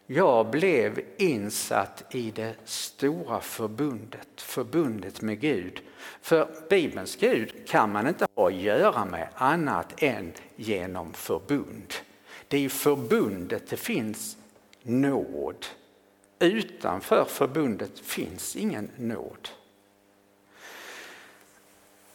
[0.08, 5.82] Jag blev insatt i det stora förbundet, förbundet med Gud.
[6.22, 11.94] För Bibelns Gud kan man inte ha att göra med annat än genom förbund.
[12.48, 14.38] Det är i förbundet det finns
[14.84, 15.66] nåd.
[16.40, 19.50] Utanför förbundet finns ingen nåd.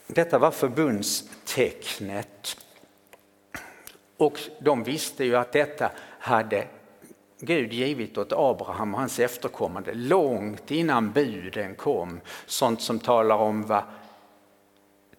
[0.07, 2.57] Detta var förbundstecknet.
[4.17, 6.69] Och de visste ju att detta hade
[7.39, 12.21] Gud givit åt Abraham och hans efterkommande långt innan buden kom.
[12.47, 13.83] Sånt som talar om vad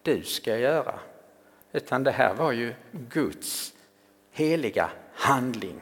[0.02, 1.00] du ska göra.
[1.72, 3.72] Utan det här var ju Guds
[4.30, 5.80] heliga handling.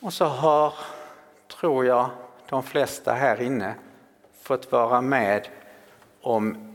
[0.00, 0.74] Och så har,
[1.48, 2.10] tror jag,
[2.48, 3.74] de flesta här inne
[4.42, 5.48] fått vara med
[6.20, 6.70] om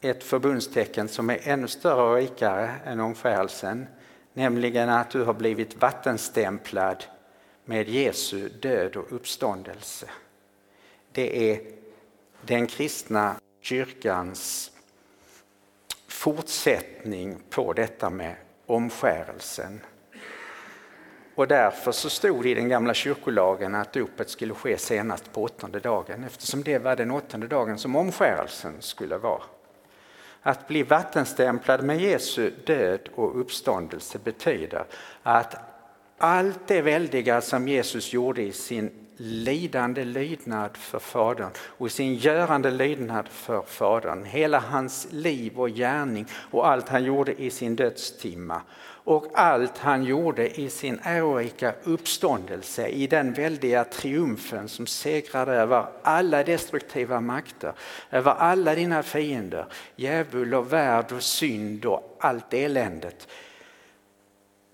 [0.00, 3.86] ett förbundstecken som är ännu större och rikare än omskärelsen,
[4.32, 7.04] nämligen att du har blivit vattenstämplad
[7.64, 10.06] med Jesu död och uppståndelse.
[11.12, 11.60] Det är
[12.42, 14.72] den kristna kyrkans
[16.08, 18.36] fortsättning på detta med
[18.66, 19.80] omskärelsen.
[21.36, 25.42] Och därför så stod det i den gamla kyrkolagen att dopet skulle ske senast på
[25.42, 29.42] åttonde dagen eftersom det var den åttonde dagen som omskärelsen skulle vara.
[30.42, 34.84] Att bli vattenstämplad med Jesu död och uppståndelse betyder
[35.22, 35.56] att
[36.18, 42.14] allt det väldiga som Jesus gjorde i sin lidande lydnad för Fadern och i sin
[42.14, 47.76] görande lydnad för Fadern, hela hans liv och gärning och allt han gjorde i sin
[47.76, 48.62] dödstimma
[49.06, 55.86] och allt han gjorde i sin ärorika uppståndelse, i den väldiga triumfen som segrade över
[56.02, 57.72] alla destruktiva makter,
[58.10, 59.66] över alla dina fiender,
[59.96, 63.28] djävul och värld och synd och allt eländet.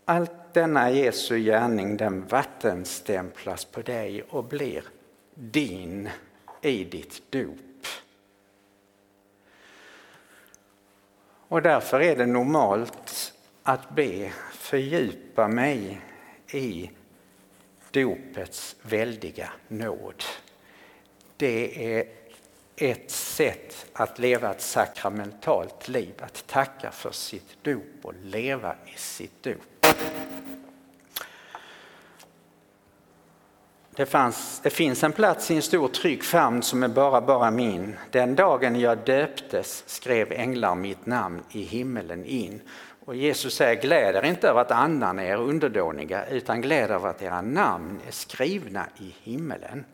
[0.04, 4.84] Allt denna Jesu gärning den vattenstämplas på dig och blir
[5.34, 6.08] din
[6.60, 7.86] i ditt dop.
[11.48, 13.31] Och därför är det normalt
[13.62, 16.00] att be fördjupa mig
[16.50, 16.90] i
[17.90, 20.24] dopets väldiga nåd.
[21.36, 22.06] Det är
[22.76, 28.98] ett sätt att leva ett sakramentalt liv, att tacka för sitt dop och leva i
[28.98, 29.86] sitt dop.
[33.96, 37.50] Det, fanns, det, finns en plats i en stor trygg famn som är bara, bara
[37.50, 37.96] min.
[38.10, 42.60] Den dagen jag döptes skrev änglar mitt namn i himmelen in.
[43.04, 47.08] Och Jesus säger, gläd er inte över att andarna är underdåniga utan gläd er över
[47.08, 49.84] att era namn är skrivna i himmelen.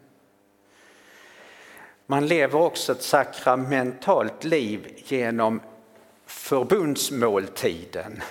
[2.07, 5.61] Man lever också ett sakramentalt liv genom
[6.27, 8.23] förbundsmåltiden.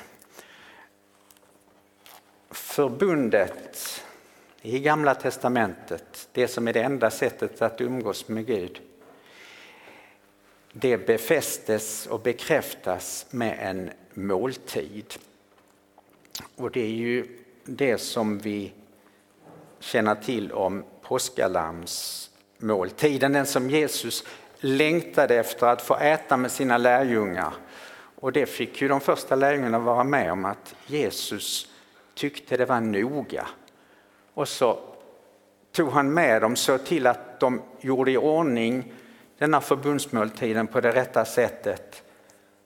[2.49, 4.03] Förbundet
[4.61, 8.81] i Gamla testamentet, det som är det enda sättet att umgås med Gud,
[10.73, 15.13] det befästes och bekräftas med en måltid.
[16.55, 17.27] Och det är ju
[17.65, 18.73] det som vi
[19.79, 24.23] känner till om påskalamsmåltiden, den som Jesus
[24.59, 27.53] längtade efter att få äta med sina lärjungar.
[28.15, 31.71] Och det fick ju de första lärjungarna vara med om att Jesus
[32.13, 33.47] tyckte det var noga.
[34.33, 34.79] Och så
[35.71, 38.93] tog han med dem, så till att de gjorde i ordning
[39.37, 42.03] denna förbundsmåltiden på det rätta sättet.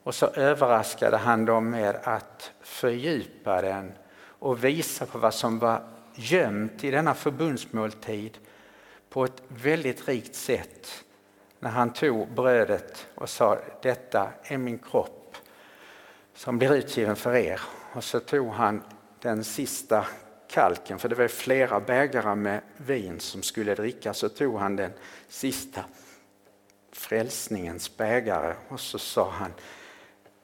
[0.04, 3.92] Och så överraskade han dem med att fördjupa den
[4.24, 5.84] och visa på vad som var
[6.16, 8.38] gömt i denna förbundsmåltid
[9.10, 11.04] på ett väldigt rikt sätt.
[11.60, 15.38] När han tog brödet och sa detta är min kropp
[16.34, 17.62] som blir utgiven för er.
[17.94, 18.84] Och så tog han
[19.20, 20.06] den sista
[20.50, 24.92] kalken, för det var flera bägare med vin som skulle drickas, så tog han den
[25.28, 25.86] sista
[26.92, 29.54] frälsningens bägare och så sa han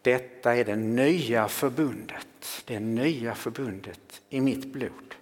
[0.02, 2.28] detta är det nya förbundet,
[2.66, 5.16] det nya förbundet i mitt blod.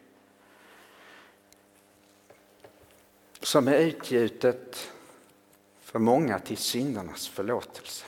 [3.39, 4.91] Som är utgjutet
[5.81, 8.05] för många till syndernas förlåtelse.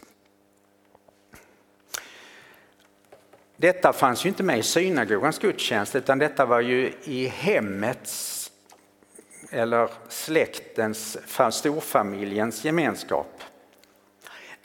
[3.55, 8.51] Detta fanns ju inte med i synagogans gudstjänst utan detta var ju i hemmets
[9.51, 11.17] eller släktens,
[11.51, 13.43] storfamiljens gemenskap.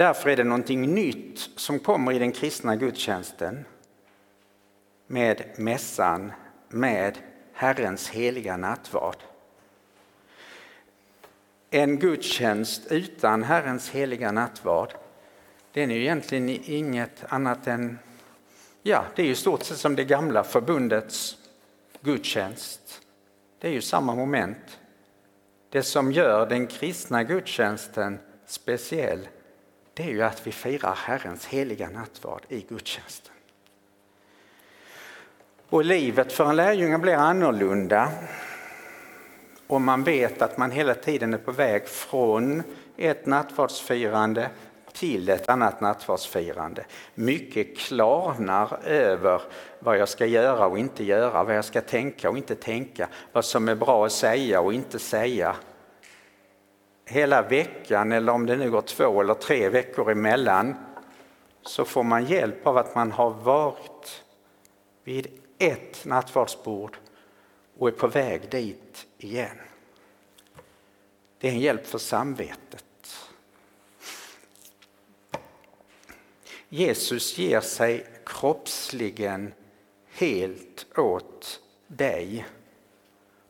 [0.02, 3.64] Därför är det någonting nytt som kommer i den kristna gudstjänsten
[5.06, 6.32] med mässan,
[6.68, 7.18] med
[7.52, 9.16] Herrens heliga nattvard.
[11.70, 14.94] En gudstjänst utan Herrens heliga nattvard,
[15.72, 17.98] den är ju egentligen inget annat än,
[18.82, 21.36] ja, det är ju stort sett som det gamla förbundets
[22.00, 23.00] gudstjänst.
[23.58, 24.78] Det är ju samma moment.
[25.70, 29.28] Det som gör den kristna gudstjänsten speciell
[29.94, 33.34] det är ju att vi firar Herrens heliga nattvard i gudstjänsten.
[35.68, 38.12] Och livet för en lärjunge blir annorlunda
[39.66, 42.62] om man vet att man hela tiden är på väg från
[42.96, 44.50] ett nattvardsfirande
[44.92, 46.84] till ett annat nattvardsfirande.
[47.14, 49.42] Mycket klarnar över
[49.78, 53.44] vad jag ska göra och inte göra, vad jag ska tänka och inte tänka, vad
[53.44, 55.56] som är bra att säga och inte säga
[57.04, 60.74] hela veckan eller om det nu går två eller tre veckor emellan
[61.62, 64.24] så får man hjälp av att man har varit
[65.04, 65.26] vid
[65.58, 66.96] ett nattvardsbord
[67.78, 69.56] och är på väg dit igen.
[71.38, 72.84] Det är en hjälp för samvetet.
[76.68, 79.52] Jesus ger sig kroppsligen
[80.12, 82.46] helt åt dig.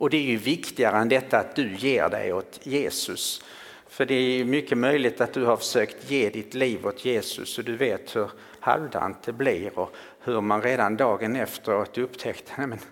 [0.02, 3.44] Och det är ju viktigare än detta att du ger dig åt Jesus.
[3.88, 7.64] För det är mycket möjligt att du har försökt ge ditt liv åt Jesus och
[7.64, 8.30] du vet hur
[8.60, 12.86] halvdant det blir och hur man redan dagen efteråt upptäckte att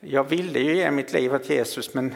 [0.00, 2.14] jag ville ju ge mitt liv åt Jesus men,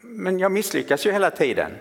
[0.00, 1.72] men jag misslyckas ju hela tiden.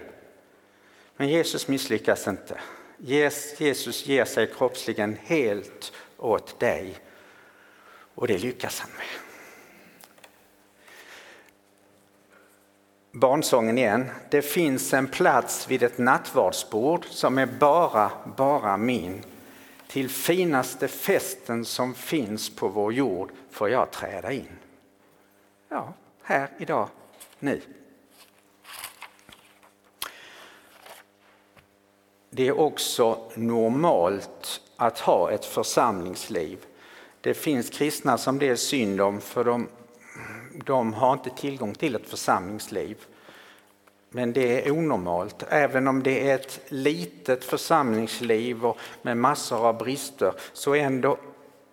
[1.18, 2.60] Men Jesus misslyckas inte.
[2.98, 6.96] Jesus ger sig kroppsligen helt åt dig
[8.16, 9.27] och det lyckas han med.
[13.12, 14.10] Barnsången igen.
[14.30, 19.24] Det finns en plats vid ett nattvardsbord som är bara, bara min.
[19.88, 24.58] Till finaste festen som finns på vår jord får jag träda in.
[25.70, 25.94] Ja,
[26.24, 26.90] här idag,
[27.40, 27.62] nu.
[32.30, 36.66] Det är också normalt att ha ett församlingsliv.
[37.22, 39.68] Det finns kristna som det är synd om för de,
[40.66, 42.98] de har inte tillgång till ett församlingsliv.
[44.10, 45.44] Men det är onormalt.
[45.50, 51.18] Även om det är ett litet församlingsliv och med massor av brister så är ändå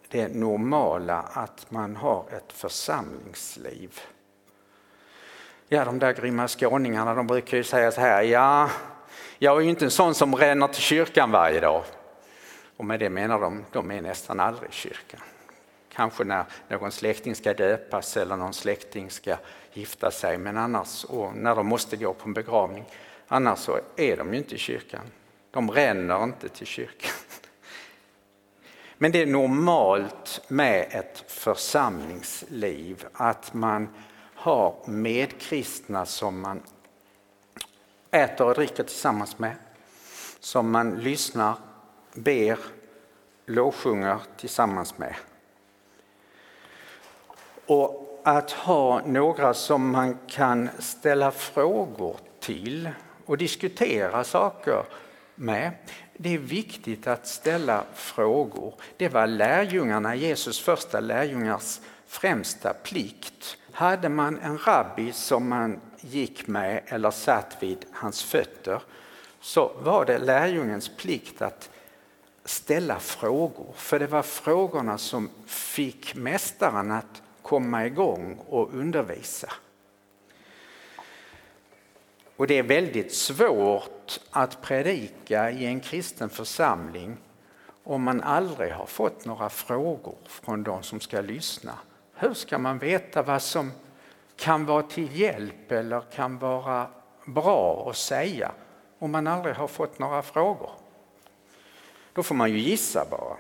[0.09, 4.01] det normala att man har ett församlingsliv.
[5.69, 8.71] Ja, de där grymma skåningarna de brukar ju säga så här, ja,
[9.39, 11.83] jag är ju inte en sån som ränner till kyrkan varje dag.
[12.77, 15.21] Och med det menar de, de är nästan aldrig i kyrkan.
[15.95, 19.37] Kanske när någon släkting ska döpas eller någon släkting ska
[19.73, 22.85] gifta sig, men annars, och när de måste gå på en begravning,
[23.29, 25.01] annars så är de ju inte i kyrkan.
[25.51, 27.11] De ränner inte till kyrkan.
[28.99, 33.89] Men det är normalt med ett församlingsliv att man
[34.35, 36.63] har medkristna som man
[38.11, 39.57] äter och dricker tillsammans med,
[40.41, 41.55] som man lyssnar,
[42.15, 42.59] ber,
[43.47, 45.15] lovsjunger tillsammans med.
[47.67, 52.91] Och att ha några som man kan ställa frågor till
[53.27, 54.85] och diskutera saker
[55.35, 55.73] med.
[56.17, 58.75] Det är viktigt att ställa frågor.
[58.97, 63.57] Det var lärjungarna, Jesus första lärjungars främsta plikt.
[63.73, 68.83] Hade man en rabbi som man gick med eller satt vid hans fötter
[69.41, 71.71] så var det lärjungens plikt att
[72.45, 73.73] ställa frågor.
[73.77, 79.53] För det var frågorna som fick mästaren att komma igång och undervisa.
[82.37, 87.17] Och det är väldigt svårt att predika i en kristen församling
[87.85, 91.73] om man aldrig har fått några frågor från de som ska lyssna.
[92.15, 93.73] Hur ska man veta vad som
[94.37, 96.87] kan vara till hjälp eller kan vara
[97.27, 98.53] bra att säga
[98.99, 100.71] om man aldrig har fått några frågor?
[102.13, 103.37] Då får man ju gissa bara.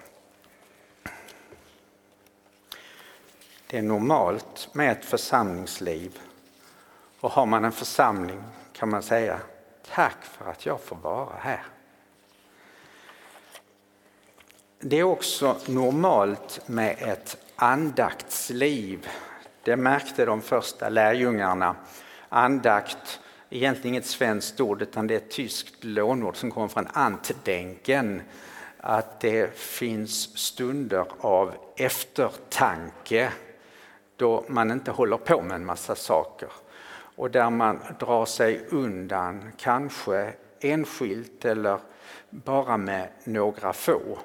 [3.74, 6.18] Det är normalt med ett församlingsliv.
[7.20, 9.40] Och har man en församling kan man säga
[9.94, 11.62] tack för att jag får vara här.
[14.80, 19.08] Det är också normalt med ett andaktsliv.
[19.62, 21.76] Det märkte de första lärjungarna.
[22.28, 23.20] Andakt,
[23.50, 28.22] egentligen inget svenskt ord utan det är ett tyskt lånord som kommer från antdenken.
[28.80, 33.32] Att det finns stunder av eftertanke
[34.16, 36.48] då man inte håller på med en massa saker
[37.16, 41.78] och där man drar sig undan, kanske enskilt eller
[42.30, 44.18] bara med några få.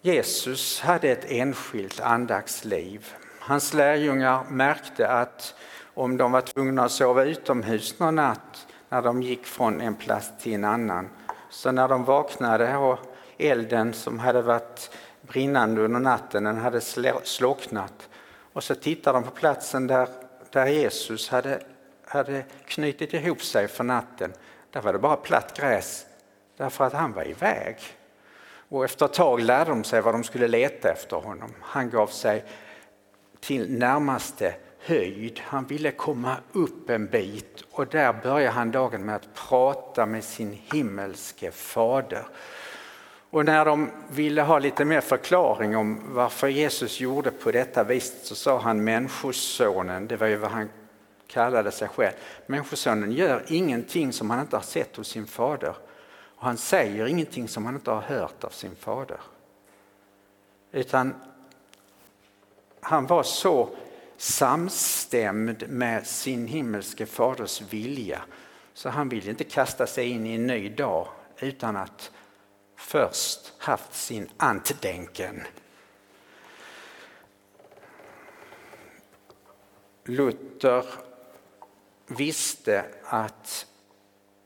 [0.00, 3.06] Jesus hade ett enskilt andaktsliv.
[3.38, 5.54] Hans lärjungar märkte att
[5.94, 10.32] om de var tvungna att sova utomhus någon natt när de gick från en plats
[10.40, 11.08] till en annan,
[11.50, 12.98] så när de vaknade och
[13.38, 14.90] elden som hade varit
[15.22, 16.80] brinnande under natten, den hade
[17.24, 18.08] slocknat
[18.52, 20.08] och så tittar de på platsen där,
[20.50, 21.60] där Jesus hade,
[22.04, 24.32] hade knutit ihop sig för natten.
[24.70, 26.06] Där var det bara platt gräs
[26.56, 27.76] därför att han var iväg.
[28.68, 31.54] Och efter ett tag lärde de sig vad de skulle leta efter honom.
[31.60, 32.44] Han gav sig
[33.40, 35.40] till närmaste höjd.
[35.44, 40.24] Han ville komma upp en bit och där började han dagen med att prata med
[40.24, 42.26] sin himmelske fader.
[43.32, 48.14] Och när de ville ha lite mer förklaring om varför Jesus gjorde på detta vis
[48.22, 50.68] så sa han Människosonen, det var ju vad han
[51.26, 52.14] kallade sig själv.
[52.46, 55.74] Människosonen gör ingenting som han inte har sett hos sin fader
[56.36, 59.20] och han säger ingenting som han inte har hört av sin fader.
[60.72, 61.14] Utan
[62.80, 63.68] han var så
[64.16, 68.22] samstämd med sin himmelske faders vilja.
[68.74, 71.08] Så han vill inte kasta sig in i en ny dag
[71.38, 72.10] utan att
[72.82, 75.42] först haft sin antdenken.
[80.04, 80.84] Luther
[82.06, 83.66] visste att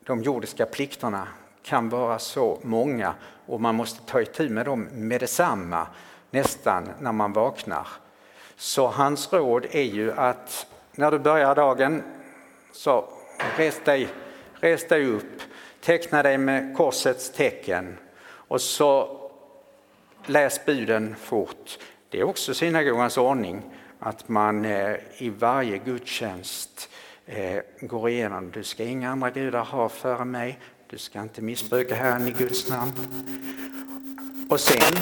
[0.05, 1.29] de jordiska plikterna
[1.63, 3.15] kan vara så många
[3.47, 5.87] och man måste ta itu med dem med detsamma
[6.31, 7.89] nästan när man vaknar.
[8.57, 12.03] Så hans råd är ju att när du börjar dagen
[12.73, 13.09] så
[13.57, 14.09] res dig,
[14.55, 15.43] res dig upp,
[15.81, 17.99] teckna dig med korsets tecken
[18.49, 19.21] och så
[20.27, 21.79] läs buden fort.
[22.09, 23.63] Det är också synagogans ordning
[23.99, 26.89] att man eh, i varje gudstjänst
[27.27, 30.59] eh, går igenom, du ska inga andra gudar ha före mig,
[30.91, 32.93] du ska inte missbruka Herren i Guds namn.
[34.51, 34.97] Och sen,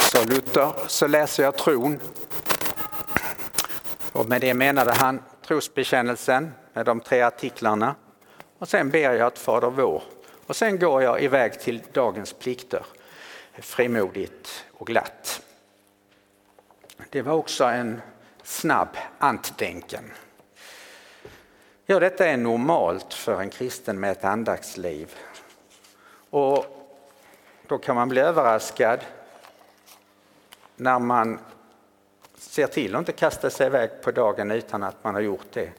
[0.00, 2.00] sa Luther, så läser jag tron.
[4.12, 7.94] Och med det menade han trosbekännelsen med de tre artiklarna.
[8.58, 10.02] Och sen ber jag ett Fader vår.
[10.46, 12.86] Och sen går jag iväg till dagens plikter
[13.52, 15.42] frimodigt och glatt.
[17.10, 18.02] Det var också en
[18.42, 20.12] snabb antdenken.
[21.86, 25.14] Ja, detta är normalt för en kristen med ett andaktsliv.
[26.30, 26.66] Och
[27.66, 29.00] då kan man bli överraskad
[30.76, 31.38] när man
[32.36, 35.70] ser till att inte kasta sig iväg på dagen utan att man har gjort det.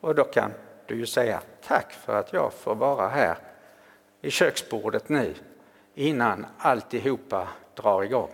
[0.00, 0.52] Och då kan
[0.86, 3.38] du ju säga tack för att jag får vara här
[4.24, 5.34] i köksbordet nu
[5.94, 8.30] innan alltihopa drar igång.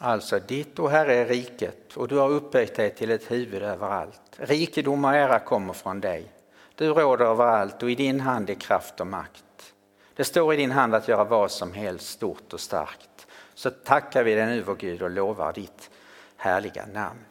[0.00, 4.22] Alltså, ditt och Herre är riket och du har upphöjt dig till ett huvud överallt.
[4.36, 6.37] Rikedom och ära kommer från dig.
[6.78, 9.74] Du råder över allt och i din hand är kraft och makt.
[10.14, 13.26] Det står i din hand att göra vad som helst stort och starkt.
[13.54, 15.90] Så tackar vi dig nu vår Gud och lovar ditt
[16.36, 17.24] härliga namn.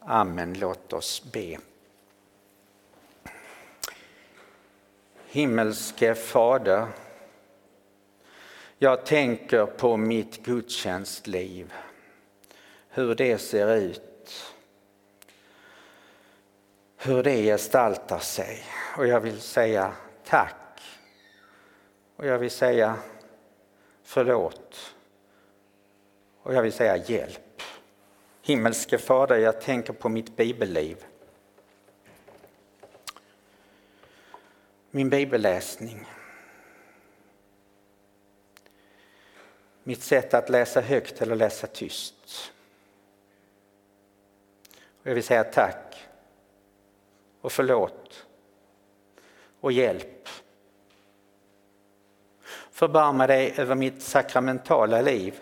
[0.00, 1.58] Amen, låt oss be.
[5.26, 6.86] Himmelske Fader,
[8.78, 11.72] jag tänker på mitt gudstjänstliv
[12.88, 14.54] hur det ser ut,
[16.96, 18.64] hur det gestaltar sig.
[18.96, 19.92] Och jag vill säga
[20.24, 20.82] tack.
[22.16, 22.96] Och jag vill säga
[24.02, 24.94] förlåt.
[26.42, 27.62] Och jag vill säga hjälp.
[28.42, 31.04] Himmelske Fader, jag tänker på mitt bibelliv.
[34.90, 36.06] Min bibelläsning.
[39.82, 42.52] Mitt sätt att läsa högt eller läsa tyst.
[45.00, 46.08] Och jag vill säga tack
[47.40, 48.25] och förlåt
[49.66, 50.28] och hjälp.
[52.70, 55.40] Förbarma dig över mitt sakramentala liv.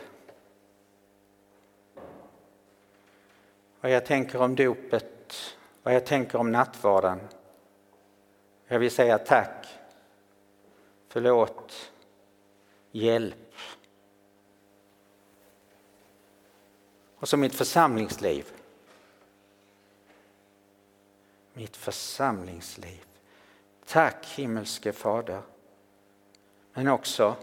[3.80, 7.20] Vad jag tänker om dopet, vad jag tänker om nattvarden.
[8.66, 9.66] Jag vill säga tack,
[11.08, 11.92] förlåt,
[12.90, 13.54] hjälp.
[17.16, 18.44] Och så mitt församlingsliv
[21.54, 23.13] mitt församlingsliv.
[23.86, 25.42] Tack himmelske Fader.
[26.72, 27.36] Men också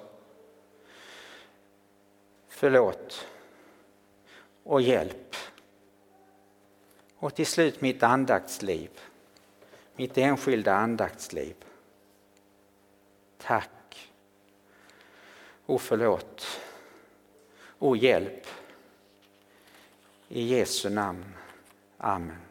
[2.48, 3.28] förlåt
[4.64, 5.36] och hjälp.
[7.16, 8.90] Och till slut mitt andaktsliv,
[9.96, 11.56] mitt enskilda andaktsliv.
[13.38, 14.12] Tack
[15.66, 16.62] och förlåt
[17.80, 18.48] och hjälp.
[20.28, 21.26] I Jesu namn.
[21.98, 22.51] Amen.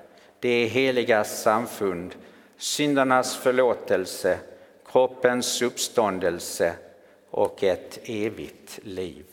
[0.41, 2.15] det heliga samfund,
[2.57, 4.39] syndernas förlåtelse,
[4.85, 6.73] kroppens uppståndelse
[7.29, 9.25] och ett evigt liv.